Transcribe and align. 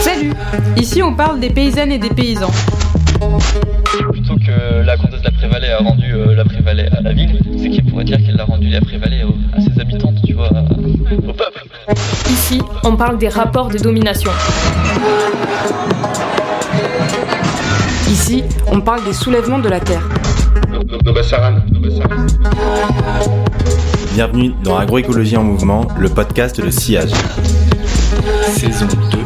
Salut 0.00 0.32
Ici 0.76 1.02
on 1.02 1.14
parle 1.14 1.40
des 1.40 1.50
paysannes 1.50 1.90
et 1.92 1.98
des 1.98 2.10
paysans. 2.10 2.50
Plutôt 4.12 4.36
que 4.36 4.82
la 4.84 4.96
comtesse 4.96 5.20
de 5.20 5.24
la 5.24 5.30
Prévalée 5.32 5.68
a 5.70 5.78
rendu 5.78 6.12
euh, 6.14 6.34
la 6.34 6.44
Prévalée 6.44 6.86
à 6.96 7.00
la 7.00 7.12
ville, 7.12 7.40
c'est 7.60 7.68
qu'il 7.70 7.84
pourrait 7.86 8.04
dire 8.04 8.18
qu'elle 8.18 8.40
a 8.40 8.44
rendu 8.44 8.68
la 8.68 8.80
Prévalée 8.80 9.24
au- 9.24 9.34
à 9.56 9.60
ses 9.60 9.80
habitantes, 9.80 10.16
tu 10.24 10.34
vois, 10.34 10.50
au 10.50 11.32
peuple. 11.32 11.64
Ici, 12.30 12.60
on 12.84 12.96
parle 12.96 13.18
des 13.18 13.28
rapports 13.28 13.68
de 13.68 13.78
domination. 13.78 14.30
Ici, 18.08 18.44
on 18.70 18.80
parle 18.80 19.04
des 19.04 19.12
soulèvements 19.12 19.58
de 19.58 19.68
la 19.68 19.80
terre. 19.80 20.06
Nobasaran. 21.04 21.62
Bienvenue 24.14 24.52
dans 24.62 24.76
Agroécologie 24.76 25.36
en 25.36 25.42
mouvement, 25.42 25.88
le 25.98 26.08
podcast 26.08 26.60
de 26.60 26.70
Sillage. 26.70 27.10
Saison 28.46 28.86
2. 28.86 29.18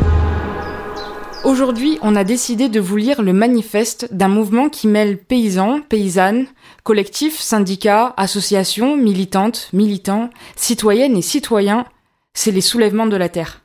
Aujourd'hui, 1.44 1.98
on 2.00 2.16
a 2.16 2.24
décidé 2.24 2.70
de 2.70 2.80
vous 2.80 2.96
lire 2.96 3.20
le 3.20 3.34
manifeste 3.34 4.08
d'un 4.10 4.28
mouvement 4.28 4.70
qui 4.70 4.88
mêle 4.88 5.18
paysans, 5.18 5.80
paysannes, 5.82 6.46
collectifs, 6.82 7.38
syndicats, 7.38 8.14
associations, 8.16 8.96
militantes, 8.96 9.68
militants, 9.74 10.30
citoyennes 10.56 11.16
et 11.16 11.22
citoyens. 11.22 11.84
C'est 12.32 12.52
les 12.52 12.62
soulèvements 12.62 13.06
de 13.06 13.16
la 13.16 13.28
terre. 13.28 13.60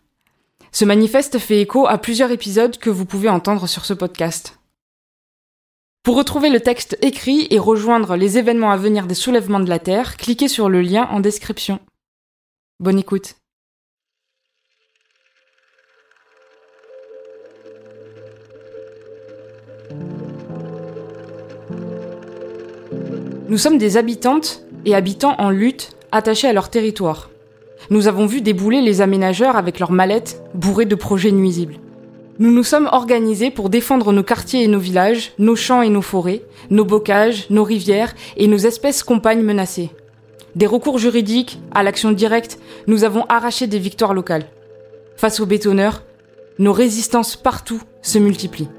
Ce 0.73 0.83
manifeste 0.83 1.39
fait 1.39 1.61
écho 1.61 1.87
à 1.87 1.97
plusieurs 1.97 2.31
épisodes 2.31 2.77
que 2.77 2.89
vous 2.89 3.05
pouvez 3.05 3.29
entendre 3.29 3.67
sur 3.67 3.85
ce 3.85 3.93
podcast. 3.93 4.60
Pour 6.03 6.15
retrouver 6.15 6.49
le 6.49 6.59
texte 6.59 6.97
écrit 7.03 7.45
et 7.51 7.59
rejoindre 7.59 8.15
les 8.15 8.39
événements 8.39 8.71
à 8.71 8.77
venir 8.77 9.05
des 9.05 9.13
soulèvements 9.13 9.59
de 9.59 9.69
la 9.69 9.77
terre, 9.77 10.17
cliquez 10.17 10.47
sur 10.47 10.67
le 10.67 10.81
lien 10.81 11.07
en 11.11 11.19
description. 11.19 11.79
Bonne 12.79 12.97
écoute. 12.97 13.35
Nous 23.47 23.57
sommes 23.57 23.77
des 23.77 23.97
habitantes 23.97 24.63
et 24.85 24.95
habitants 24.95 25.35
en 25.37 25.51
lutte, 25.51 25.95
attachés 26.11 26.47
à 26.47 26.53
leur 26.53 26.71
territoire. 26.71 27.29
Nous 27.91 28.07
avons 28.07 28.25
vu 28.25 28.41
débouler 28.41 28.81
les 28.81 29.01
aménageurs 29.01 29.55
avec 29.55 29.77
leurs 29.77 29.91
mallettes 29.91 30.41
bourrées 30.55 30.85
de 30.85 30.95
projets 30.95 31.31
nuisibles. 31.31 31.80
Nous 32.41 32.51
nous 32.51 32.63
sommes 32.63 32.89
organisés 32.91 33.51
pour 33.51 33.69
défendre 33.69 34.11
nos 34.11 34.23
quartiers 34.23 34.63
et 34.63 34.67
nos 34.67 34.79
villages, 34.79 35.33
nos 35.37 35.55
champs 35.55 35.83
et 35.83 35.89
nos 35.89 36.01
forêts, 36.01 36.41
nos 36.71 36.85
bocages, 36.85 37.45
nos 37.51 37.63
rivières 37.63 38.15
et 38.35 38.47
nos 38.47 38.57
espèces 38.57 39.03
compagnes 39.03 39.43
menacées. 39.43 39.91
Des 40.55 40.65
recours 40.65 40.97
juridiques 40.97 41.59
à 41.75 41.83
l'action 41.83 42.11
directe, 42.11 42.57
nous 42.87 43.03
avons 43.03 43.25
arraché 43.29 43.67
des 43.67 43.77
victoires 43.77 44.15
locales. 44.15 44.47
Face 45.17 45.39
aux 45.39 45.45
bétonneurs, 45.45 46.01
nos 46.57 46.73
résistances 46.73 47.35
partout 47.35 47.83
se 48.01 48.17
multiplient. 48.17 48.69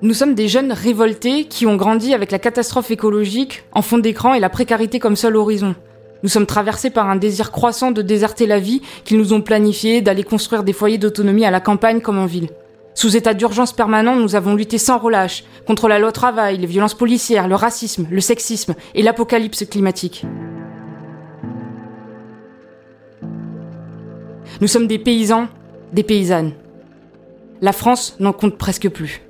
Nous 0.00 0.14
sommes 0.14 0.36
des 0.36 0.46
jeunes 0.46 0.70
révoltés 0.70 1.46
qui 1.46 1.66
ont 1.66 1.74
grandi 1.74 2.14
avec 2.14 2.30
la 2.30 2.38
catastrophe 2.38 2.92
écologique 2.92 3.64
en 3.72 3.82
fond 3.82 3.98
d'écran 3.98 4.34
et 4.34 4.40
la 4.40 4.50
précarité 4.50 5.00
comme 5.00 5.16
seul 5.16 5.34
horizon. 5.34 5.74
Nous 6.22 6.28
sommes 6.28 6.46
traversés 6.46 6.90
par 6.90 7.10
un 7.10 7.16
désir 7.16 7.50
croissant 7.50 7.90
de 7.90 8.02
déserter 8.02 8.46
la 8.46 8.60
vie 8.60 8.82
qu'ils 9.04 9.18
nous 9.18 9.32
ont 9.32 9.42
planifié, 9.42 10.00
d'aller 10.00 10.22
construire 10.22 10.62
des 10.62 10.72
foyers 10.72 10.98
d'autonomie 10.98 11.44
à 11.44 11.50
la 11.50 11.60
campagne 11.60 12.00
comme 12.00 12.20
en 12.20 12.26
ville. 12.26 12.50
Sous 12.94 13.16
état 13.16 13.34
d'urgence 13.34 13.72
permanent, 13.72 14.14
nous 14.14 14.36
avons 14.36 14.54
lutté 14.54 14.78
sans 14.78 14.98
relâche 14.98 15.44
contre 15.66 15.88
la 15.88 15.98
loi 15.98 16.12
travail, 16.12 16.58
les 16.58 16.66
violences 16.66 16.94
policières, 16.94 17.48
le 17.48 17.56
racisme, 17.56 18.06
le 18.08 18.20
sexisme 18.20 18.74
et 18.94 19.02
l'apocalypse 19.02 19.64
climatique. 19.66 20.24
Nous 24.60 24.68
sommes 24.68 24.86
des 24.86 25.00
paysans, 25.00 25.48
des 25.92 26.04
paysannes. 26.04 26.52
La 27.60 27.72
France 27.72 28.16
n'en 28.20 28.32
compte 28.32 28.56
presque 28.56 28.88
plus. 28.88 29.22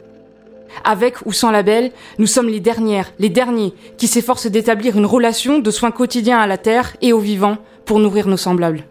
Avec 0.84 1.24
ou 1.24 1.32
sans 1.32 1.50
label, 1.50 1.92
nous 2.18 2.26
sommes 2.26 2.48
les 2.48 2.60
dernières, 2.60 3.12
les 3.18 3.30
derniers, 3.30 3.72
qui 3.96 4.08
s'efforcent 4.08 4.48
d'établir 4.48 4.98
une 4.98 5.06
relation 5.06 5.60
de 5.60 5.70
soins 5.70 5.92
quotidiens 5.92 6.38
à 6.38 6.46
la 6.46 6.58
terre 6.58 6.96
et 7.00 7.12
aux 7.12 7.20
vivants 7.20 7.58
pour 7.86 8.00
nourrir 8.00 8.26
nos 8.26 8.36
semblables. 8.36 8.84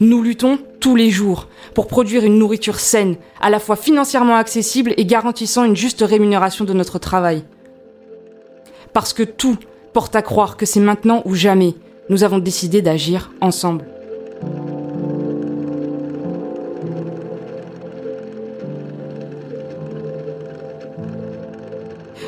Nous 0.00 0.22
luttons 0.22 0.58
tous 0.80 0.96
les 0.96 1.10
jours 1.10 1.48
pour 1.74 1.86
produire 1.86 2.24
une 2.24 2.38
nourriture 2.38 2.80
saine, 2.80 3.16
à 3.40 3.50
la 3.50 3.58
fois 3.58 3.76
financièrement 3.76 4.36
accessible 4.36 4.94
et 4.96 5.04
garantissant 5.04 5.64
une 5.64 5.76
juste 5.76 6.02
rémunération 6.06 6.64
de 6.64 6.72
notre 6.72 6.98
travail. 6.98 7.44
Parce 8.92 9.12
que 9.12 9.22
tout 9.22 9.56
porte 9.92 10.16
à 10.16 10.22
croire 10.22 10.56
que 10.56 10.66
c'est 10.66 10.80
maintenant 10.80 11.22
ou 11.24 11.34
jamais, 11.34 11.74
nous 12.08 12.24
avons 12.24 12.38
décidé 12.38 12.82
d'agir 12.82 13.30
ensemble. 13.40 13.84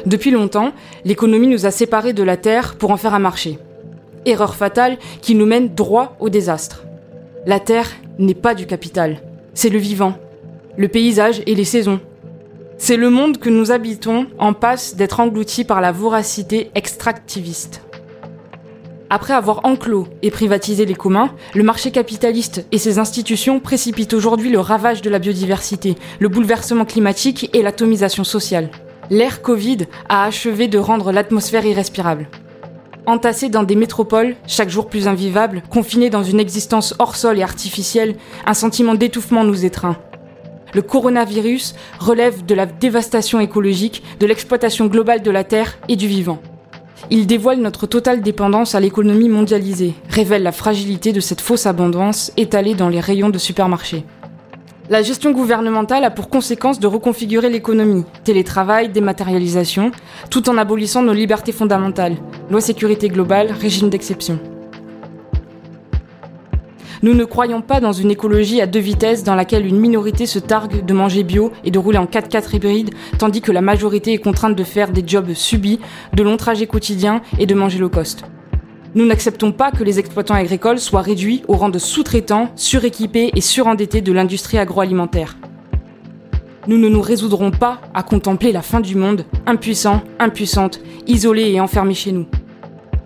Depuis 0.06 0.30
longtemps, 0.30 0.72
l'économie 1.06 1.46
nous 1.46 1.64
a 1.64 1.70
séparés 1.70 2.12
de 2.12 2.22
la 2.22 2.36
terre 2.36 2.76
pour 2.76 2.90
en 2.90 2.98
faire 2.98 3.14
un 3.14 3.18
marché. 3.18 3.58
Erreur 4.26 4.54
fatale 4.54 4.98
qui 5.22 5.34
nous 5.34 5.46
mène 5.46 5.74
droit 5.74 6.16
au 6.20 6.28
désastre. 6.28 6.84
La 7.46 7.60
terre 7.60 7.90
n'est 8.18 8.32
pas 8.32 8.54
du 8.54 8.64
capital, 8.64 9.18
c'est 9.52 9.68
le 9.68 9.78
vivant, 9.78 10.14
le 10.78 10.88
paysage 10.88 11.42
et 11.46 11.54
les 11.54 11.66
saisons. 11.66 12.00
C'est 12.78 12.96
le 12.96 13.10
monde 13.10 13.36
que 13.36 13.50
nous 13.50 13.70
habitons 13.70 14.26
en 14.38 14.54
passe 14.54 14.96
d'être 14.96 15.20
englouti 15.20 15.64
par 15.64 15.82
la 15.82 15.92
voracité 15.92 16.70
extractiviste. 16.74 17.82
Après 19.10 19.34
avoir 19.34 19.66
enclos 19.66 20.08
et 20.22 20.30
privatisé 20.30 20.86
les 20.86 20.94
communs, 20.94 21.34
le 21.54 21.62
marché 21.62 21.90
capitaliste 21.90 22.66
et 22.72 22.78
ses 22.78 22.98
institutions 22.98 23.60
précipitent 23.60 24.14
aujourd'hui 24.14 24.50
le 24.50 24.58
ravage 24.58 25.02
de 25.02 25.10
la 25.10 25.18
biodiversité, 25.18 25.96
le 26.20 26.30
bouleversement 26.30 26.86
climatique 26.86 27.50
et 27.52 27.60
l'atomisation 27.60 28.24
sociale. 28.24 28.70
L'ère 29.10 29.42
Covid 29.42 29.86
a 30.08 30.24
achevé 30.24 30.66
de 30.66 30.78
rendre 30.78 31.12
l'atmosphère 31.12 31.66
irrespirable. 31.66 32.26
Entassés 33.06 33.50
dans 33.50 33.64
des 33.64 33.76
métropoles, 33.76 34.34
chaque 34.46 34.70
jour 34.70 34.86
plus 34.86 35.08
invivables, 35.08 35.62
confinés 35.68 36.08
dans 36.08 36.22
une 36.22 36.40
existence 36.40 36.94
hors 36.98 37.16
sol 37.16 37.38
et 37.38 37.42
artificielle, 37.42 38.16
un 38.46 38.54
sentiment 38.54 38.94
d'étouffement 38.94 39.44
nous 39.44 39.66
étreint. 39.66 39.98
Le 40.72 40.80
coronavirus 40.80 41.74
relève 41.98 42.46
de 42.46 42.54
la 42.54 42.64
dévastation 42.64 43.40
écologique, 43.40 44.02
de 44.20 44.26
l'exploitation 44.26 44.86
globale 44.86 45.22
de 45.22 45.30
la 45.30 45.44
Terre 45.44 45.76
et 45.88 45.96
du 45.96 46.08
vivant. 46.08 46.38
Il 47.10 47.26
dévoile 47.26 47.60
notre 47.60 47.86
totale 47.86 48.22
dépendance 48.22 48.74
à 48.74 48.80
l'économie 48.80 49.28
mondialisée, 49.28 49.92
révèle 50.08 50.42
la 50.42 50.52
fragilité 50.52 51.12
de 51.12 51.20
cette 51.20 51.42
fausse 51.42 51.66
abondance 51.66 52.32
étalée 52.38 52.74
dans 52.74 52.88
les 52.88 53.00
rayons 53.00 53.28
de 53.28 53.38
supermarchés. 53.38 54.04
La 54.90 55.00
gestion 55.00 55.32
gouvernementale 55.32 56.04
a 56.04 56.10
pour 56.10 56.28
conséquence 56.28 56.78
de 56.78 56.86
reconfigurer 56.86 57.48
l'économie, 57.48 58.04
télétravail, 58.22 58.90
dématérialisation, 58.90 59.92
tout 60.28 60.50
en 60.50 60.58
abolissant 60.58 61.02
nos 61.02 61.14
libertés 61.14 61.52
fondamentales, 61.52 62.16
loi 62.50 62.60
sécurité 62.60 63.08
globale, 63.08 63.50
régime 63.50 63.88
d'exception. 63.88 64.38
Nous 67.02 67.14
ne 67.14 67.24
croyons 67.24 67.62
pas 67.62 67.80
dans 67.80 67.92
une 67.92 68.10
écologie 68.10 68.60
à 68.60 68.66
deux 68.66 68.78
vitesses 68.78 69.24
dans 69.24 69.34
laquelle 69.34 69.64
une 69.64 69.80
minorité 69.80 70.26
se 70.26 70.38
targue 70.38 70.84
de 70.84 70.92
manger 70.92 71.22
bio 71.22 71.50
et 71.64 71.70
de 71.70 71.78
rouler 71.78 71.98
en 71.98 72.04
4x4 72.04 72.54
hybride, 72.54 72.90
tandis 73.18 73.40
que 73.40 73.52
la 73.52 73.62
majorité 73.62 74.12
est 74.12 74.18
contrainte 74.18 74.54
de 74.54 74.64
faire 74.64 74.90
des 74.90 75.04
jobs 75.06 75.32
subis, 75.32 75.80
de 76.12 76.22
longs 76.22 76.36
trajets 76.36 76.66
quotidiens 76.66 77.22
et 77.38 77.46
de 77.46 77.54
manger 77.54 77.78
low 77.78 77.88
cost. 77.88 78.24
Nous 78.96 79.06
n'acceptons 79.06 79.50
pas 79.50 79.72
que 79.72 79.82
les 79.82 79.98
exploitants 79.98 80.34
agricoles 80.34 80.78
soient 80.78 81.02
réduits 81.02 81.42
au 81.48 81.54
rang 81.54 81.68
de 81.68 81.80
sous-traitants, 81.80 82.50
suréquipés 82.54 83.32
et 83.34 83.40
surendettés 83.40 84.02
de 84.02 84.12
l'industrie 84.12 84.56
agroalimentaire. 84.56 85.36
Nous 86.68 86.78
ne 86.78 86.88
nous 86.88 87.00
résoudrons 87.00 87.50
pas 87.50 87.80
à 87.92 88.04
contempler 88.04 88.52
la 88.52 88.62
fin 88.62 88.80
du 88.80 88.94
monde, 88.94 89.24
impuissants, 89.46 90.02
impuissantes, 90.20 90.80
isolés 91.08 91.50
et 91.50 91.60
enfermés 91.60 91.94
chez 91.94 92.12
nous. 92.12 92.26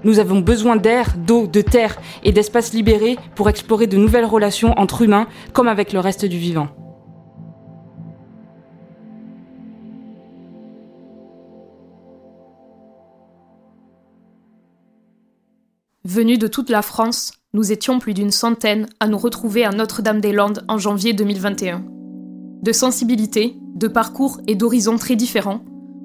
Nous 0.04 0.18
avons 0.18 0.40
besoin 0.40 0.76
d'air, 0.76 1.14
d'eau, 1.16 1.46
de 1.46 1.62
terre 1.62 1.96
et 2.22 2.32
d'espaces 2.32 2.74
libérés 2.74 3.16
pour 3.34 3.48
explorer 3.48 3.86
de 3.86 3.96
nouvelles 3.96 4.26
relations 4.26 4.78
entre 4.78 5.00
humains 5.00 5.26
comme 5.54 5.68
avec 5.68 5.94
le 5.94 6.00
reste 6.00 6.26
du 6.26 6.36
vivant. 6.36 6.68
Venus 16.10 16.38
de 16.38 16.46
toute 16.46 16.70
la 16.70 16.80
France, 16.80 17.32
nous 17.52 17.70
étions 17.70 17.98
plus 17.98 18.14
d'une 18.14 18.30
centaine 18.30 18.86
à 18.98 19.08
nous 19.08 19.18
retrouver 19.18 19.66
à 19.66 19.72
Notre-Dame-des-Landes 19.72 20.64
en 20.66 20.78
janvier 20.78 21.12
2021. 21.12 21.84
De 22.62 22.72
sensibilités, 22.72 23.58
de 23.74 23.88
parcours 23.88 24.40
et 24.46 24.54
d'horizons 24.54 24.96
très 24.96 25.16
différents, 25.16 25.60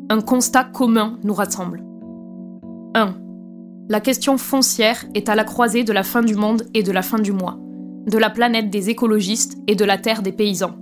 un 0.10 0.20
constat 0.20 0.66
commun 0.66 1.18
nous 1.24 1.34
rassemble. 1.34 1.86
1. 2.96 3.16
La 3.88 4.02
question 4.02 4.38
foncière 4.38 5.06
est 5.16 5.30
à 5.30 5.36
la 5.36 5.46
croisée 5.46 5.86
de 5.86 5.94
la 5.94 6.04
fin 6.04 6.22
du 6.22 6.36
monde 6.36 6.64
et 6.74 6.84
de 6.84 6.92
la 6.92 7.02
fin 7.02 7.20
du 7.20 7.32
mois, 7.32 7.58
de 8.06 8.18
la 8.18 8.30
planète 8.30 8.70
des 8.70 8.90
écologistes 8.90 9.58
et 9.68 9.76
de 9.76 9.86
la 9.86 9.98
terre 9.98 10.22
des 10.22 10.34
paysans. 10.34 10.76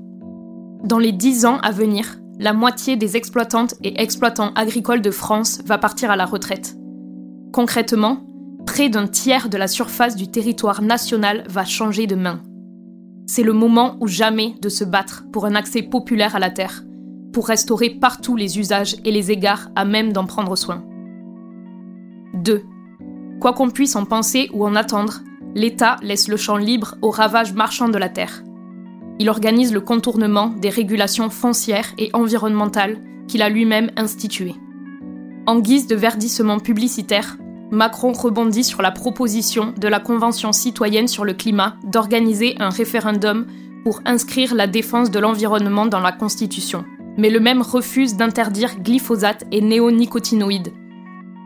Dans 0.83 0.97
les 0.97 1.11
dix 1.11 1.45
ans 1.45 1.59
à 1.59 1.69
venir, 1.69 2.17
la 2.39 2.53
moitié 2.53 2.95
des 2.95 3.17
exploitantes 3.17 3.75
et 3.83 4.01
exploitants 4.01 4.51
agricoles 4.55 5.03
de 5.03 5.11
France 5.11 5.61
va 5.63 5.77
partir 5.77 6.09
à 6.09 6.15
la 6.15 6.25
retraite. 6.25 6.75
Concrètement, 7.53 8.23
près 8.71 8.87
d'un 8.87 9.05
tiers 9.05 9.49
de 9.49 9.57
la 9.57 9.67
surface 9.67 10.15
du 10.15 10.29
territoire 10.29 10.81
national 10.81 11.43
va 11.49 11.65
changer 11.65 12.07
de 12.07 12.15
main. 12.15 12.41
C'est 13.27 13.43
le 13.43 13.51
moment 13.51 13.97
ou 13.99 14.07
jamais 14.07 14.55
de 14.61 14.69
se 14.69 14.85
battre 14.85 15.25
pour 15.33 15.45
un 15.45 15.55
accès 15.55 15.81
populaire 15.81 16.37
à 16.37 16.39
la 16.39 16.49
terre, 16.49 16.85
pour 17.33 17.49
restaurer 17.49 17.89
partout 17.89 18.37
les 18.37 18.59
usages 18.59 18.95
et 19.03 19.11
les 19.11 19.29
égards 19.29 19.69
à 19.75 19.83
même 19.83 20.13
d'en 20.13 20.25
prendre 20.25 20.55
soin. 20.55 20.85
2. 22.35 22.63
Quoi 23.41 23.51
qu'on 23.51 23.71
puisse 23.71 23.97
en 23.97 24.05
penser 24.05 24.49
ou 24.53 24.65
en 24.65 24.77
attendre, 24.77 25.19
l'État 25.53 25.97
laisse 26.01 26.29
le 26.29 26.37
champ 26.37 26.55
libre 26.55 26.95
au 27.01 27.09
ravage 27.09 27.53
marchand 27.53 27.89
de 27.89 27.97
la 27.97 28.07
terre. 28.07 28.41
Il 29.19 29.29
organise 29.29 29.73
le 29.73 29.81
contournement 29.81 30.47
des 30.47 30.69
régulations 30.69 31.29
foncières 31.29 31.91
et 31.97 32.09
environnementales 32.13 33.01
qu'il 33.27 33.41
a 33.41 33.49
lui-même 33.49 33.91
instituées. 33.97 34.55
En 35.45 35.59
guise 35.59 35.87
de 35.87 35.95
verdissement 35.97 36.59
publicitaire, 36.59 37.35
Macron 37.71 38.11
rebondit 38.11 38.65
sur 38.65 38.81
la 38.81 38.91
proposition 38.91 39.73
de 39.77 39.87
la 39.87 40.01
Convention 40.01 40.51
citoyenne 40.51 41.07
sur 41.07 41.23
le 41.23 41.33
climat 41.33 41.77
d'organiser 41.85 42.55
un 42.59 42.69
référendum 42.69 43.47
pour 43.85 44.01
inscrire 44.03 44.53
la 44.53 44.67
défense 44.67 45.09
de 45.09 45.19
l'environnement 45.19 45.85
dans 45.85 46.01
la 46.01 46.11
Constitution. 46.11 46.83
Mais 47.17 47.29
le 47.29 47.39
même 47.39 47.61
refuse 47.61 48.17
d'interdire 48.17 48.77
glyphosate 48.79 49.45
et 49.51 49.61
néonicotinoïdes. 49.61 50.73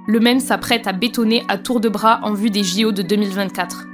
Le 0.07 0.19
même 0.19 0.39
s'apprête 0.39 0.87
à 0.87 0.93
bétonner 0.93 1.43
à 1.47 1.59
tour 1.59 1.79
de 1.79 1.89
bras 1.89 2.19
en 2.23 2.33
vue 2.33 2.49
des 2.49 2.63
JO 2.63 2.91
de 2.91 3.03
2024. 3.03 3.85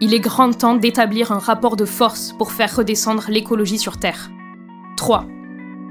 Il 0.00 0.14
est 0.14 0.20
grand 0.20 0.50
temps 0.50 0.76
d'établir 0.76 1.30
un 1.30 1.38
rapport 1.38 1.76
de 1.76 1.84
force 1.84 2.32
pour 2.38 2.52
faire 2.52 2.74
redescendre 2.74 3.26
l'écologie 3.28 3.78
sur 3.78 3.98
Terre. 3.98 4.30
3. 4.96 5.26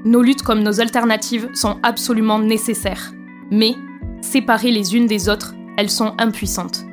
Nos 0.06 0.22
luttes 0.22 0.44
comme 0.44 0.64
nos 0.64 0.82
alternatives 0.82 1.50
sont 1.54 1.78
absolument 1.84 2.40
nécessaires. 2.40 3.14
Mais, 3.52 3.76
séparées 4.24 4.72
les 4.72 4.96
unes 4.96 5.06
des 5.06 5.30
autres, 5.30 5.54
elles 5.78 5.90
sont 5.90 6.14
impuissantes. 6.18 6.86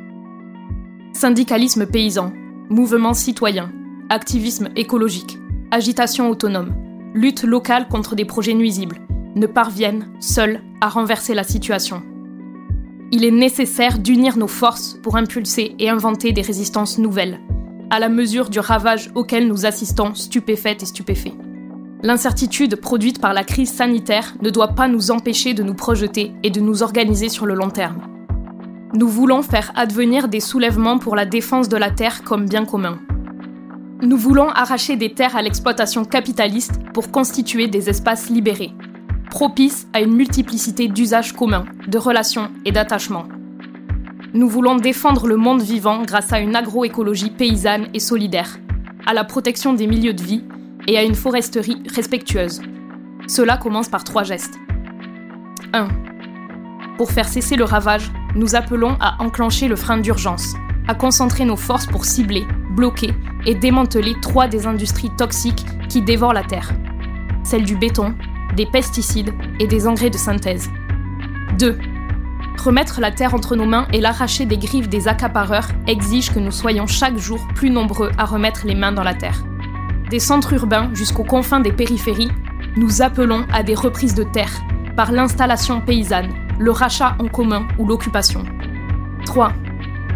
Syndicalisme 1.12 1.86
paysan, 1.86 2.32
mouvement 2.68 3.14
citoyen, 3.14 3.72
activisme 4.08 4.68
écologique, 4.76 5.38
agitation 5.70 6.28
autonome, 6.28 6.74
lutte 7.14 7.44
locale 7.44 7.88
contre 7.88 8.16
des 8.16 8.24
projets 8.24 8.54
nuisibles, 8.54 8.98
ne 9.36 9.46
parviennent, 9.46 10.08
seuls, 10.18 10.60
à 10.80 10.88
renverser 10.88 11.34
la 11.34 11.44
situation. 11.44 12.02
Il 13.12 13.24
est 13.24 13.30
nécessaire 13.30 13.98
d'unir 13.98 14.36
nos 14.36 14.48
forces 14.48 14.98
pour 15.02 15.16
impulser 15.16 15.74
et 15.78 15.88
inventer 15.88 16.32
des 16.32 16.42
résistances 16.42 16.98
nouvelles, 16.98 17.40
à 17.90 17.98
la 17.98 18.08
mesure 18.08 18.50
du 18.50 18.60
ravage 18.60 19.10
auquel 19.14 19.48
nous 19.48 19.66
assistons 19.66 20.14
stupéfaites 20.14 20.82
et 20.82 20.86
stupéfaits. 20.86 21.34
L'incertitude 22.02 22.76
produite 22.76 23.20
par 23.20 23.34
la 23.34 23.44
crise 23.44 23.72
sanitaire 23.72 24.34
ne 24.40 24.48
doit 24.48 24.74
pas 24.74 24.88
nous 24.88 25.10
empêcher 25.10 25.52
de 25.52 25.62
nous 25.62 25.74
projeter 25.74 26.32
et 26.42 26.50
de 26.50 26.60
nous 26.60 26.82
organiser 26.82 27.28
sur 27.28 27.44
le 27.44 27.54
long 27.54 27.68
terme. 27.68 28.00
Nous 28.94 29.06
voulons 29.06 29.42
faire 29.42 29.70
advenir 29.76 30.28
des 30.28 30.40
soulèvements 30.40 30.98
pour 30.98 31.14
la 31.14 31.26
défense 31.26 31.68
de 31.68 31.76
la 31.76 31.90
terre 31.90 32.24
comme 32.24 32.48
bien 32.48 32.64
commun. 32.64 32.98
Nous 34.00 34.16
voulons 34.16 34.48
arracher 34.48 34.96
des 34.96 35.12
terres 35.12 35.36
à 35.36 35.42
l'exploitation 35.42 36.06
capitaliste 36.06 36.80
pour 36.94 37.10
constituer 37.10 37.68
des 37.68 37.90
espaces 37.90 38.30
libérés, 38.30 38.72
propices 39.28 39.86
à 39.92 40.00
une 40.00 40.14
multiplicité 40.14 40.88
d'usages 40.88 41.34
communs, 41.34 41.66
de 41.86 41.98
relations 41.98 42.48
et 42.64 42.72
d'attachements. 42.72 43.28
Nous 44.32 44.48
voulons 44.48 44.76
défendre 44.76 45.26
le 45.26 45.36
monde 45.36 45.60
vivant 45.60 46.02
grâce 46.02 46.32
à 46.32 46.40
une 46.40 46.56
agroécologie 46.56 47.30
paysanne 47.30 47.88
et 47.92 48.00
solidaire, 48.00 48.58
à 49.04 49.12
la 49.12 49.24
protection 49.24 49.74
des 49.74 49.86
milieux 49.86 50.14
de 50.14 50.22
vie 50.22 50.44
et 50.86 50.98
à 50.98 51.02
une 51.02 51.14
foresterie 51.14 51.82
respectueuse. 51.94 52.60
Cela 53.26 53.56
commence 53.56 53.88
par 53.88 54.04
trois 54.04 54.24
gestes. 54.24 54.58
1. 55.72 55.88
Pour 56.96 57.12
faire 57.12 57.28
cesser 57.28 57.56
le 57.56 57.64
ravage, 57.64 58.10
nous 58.34 58.54
appelons 58.54 58.96
à 59.00 59.22
enclencher 59.22 59.68
le 59.68 59.76
frein 59.76 59.98
d'urgence, 59.98 60.54
à 60.88 60.94
concentrer 60.94 61.44
nos 61.44 61.56
forces 61.56 61.86
pour 61.86 62.04
cibler, 62.04 62.44
bloquer 62.70 63.14
et 63.46 63.54
démanteler 63.54 64.14
trois 64.20 64.48
des 64.48 64.66
industries 64.66 65.10
toxiques 65.16 65.64
qui 65.88 66.02
dévorent 66.02 66.34
la 66.34 66.44
terre. 66.44 66.72
Celle 67.42 67.64
du 67.64 67.76
béton, 67.76 68.14
des 68.56 68.66
pesticides 68.66 69.32
et 69.58 69.66
des 69.66 69.86
engrais 69.86 70.10
de 70.10 70.18
synthèse. 70.18 70.68
2. 71.58 71.78
Remettre 72.58 73.00
la 73.00 73.10
terre 73.10 73.34
entre 73.34 73.56
nos 73.56 73.64
mains 73.64 73.86
et 73.92 74.00
l'arracher 74.00 74.44
des 74.44 74.58
griffes 74.58 74.88
des 74.88 75.08
accapareurs 75.08 75.68
exige 75.86 76.32
que 76.32 76.38
nous 76.38 76.50
soyons 76.50 76.86
chaque 76.86 77.16
jour 77.16 77.40
plus 77.54 77.70
nombreux 77.70 78.10
à 78.18 78.24
remettre 78.24 78.66
les 78.66 78.74
mains 78.74 78.92
dans 78.92 79.02
la 79.02 79.14
terre. 79.14 79.42
Des 80.10 80.18
centres 80.18 80.52
urbains 80.54 80.90
jusqu'aux 80.92 81.22
confins 81.22 81.60
des 81.60 81.70
périphéries, 81.70 82.32
nous 82.76 83.00
appelons 83.00 83.46
à 83.52 83.62
des 83.62 83.76
reprises 83.76 84.16
de 84.16 84.24
terre 84.24 84.50
par 84.96 85.12
l'installation 85.12 85.80
paysanne, 85.80 86.30
le 86.58 86.72
rachat 86.72 87.14
en 87.20 87.28
commun 87.28 87.68
ou 87.78 87.86
l'occupation. 87.86 88.42
3. 89.24 89.52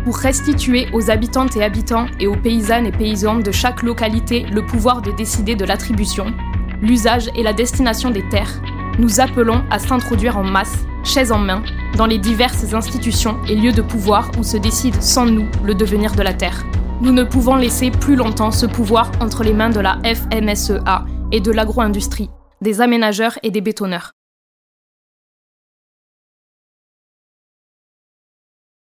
Pour 0.04 0.16
restituer 0.16 0.88
aux 0.92 1.10
habitantes 1.12 1.54
et 1.56 1.62
habitants 1.62 2.06
et 2.18 2.26
aux 2.26 2.34
paysannes 2.34 2.86
et 2.86 2.92
paysans 2.92 3.38
de 3.38 3.52
chaque 3.52 3.84
localité 3.84 4.44
le 4.52 4.66
pouvoir 4.66 5.00
de 5.00 5.12
décider 5.12 5.54
de 5.54 5.64
l'attribution, 5.64 6.34
l'usage 6.82 7.30
et 7.36 7.44
la 7.44 7.52
destination 7.52 8.10
des 8.10 8.28
terres, 8.30 8.60
nous 8.98 9.20
appelons 9.20 9.62
à 9.70 9.78
s'introduire 9.78 10.36
en 10.36 10.44
masse, 10.44 10.86
chaises 11.04 11.30
en 11.30 11.38
main, 11.38 11.62
dans 11.96 12.06
les 12.06 12.18
diverses 12.18 12.74
institutions 12.74 13.40
et 13.48 13.54
lieux 13.54 13.72
de 13.72 13.82
pouvoir 13.82 14.32
où 14.40 14.42
se 14.42 14.56
décide 14.56 15.00
sans 15.00 15.26
nous 15.26 15.46
le 15.62 15.76
devenir 15.76 16.16
de 16.16 16.22
la 16.22 16.34
terre. 16.34 16.64
Nous 17.00 17.12
ne 17.12 17.24
pouvons 17.24 17.56
laisser 17.56 17.90
plus 17.90 18.14
longtemps 18.14 18.52
ce 18.52 18.66
pouvoir 18.66 19.10
entre 19.20 19.42
les 19.42 19.52
mains 19.52 19.70
de 19.70 19.80
la 19.80 19.98
FNSEA 20.04 21.04
et 21.32 21.40
de 21.40 21.50
l'agro-industrie, 21.50 22.30
des 22.60 22.80
aménageurs 22.80 23.38
et 23.42 23.50
des 23.50 23.60
bétonneurs. 23.60 24.12